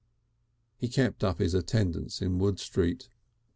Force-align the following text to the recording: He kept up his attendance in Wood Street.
He 0.77 0.87
kept 0.87 1.23
up 1.23 1.37
his 1.37 1.53
attendance 1.53 2.23
in 2.23 2.39
Wood 2.39 2.57
Street. 2.59 3.07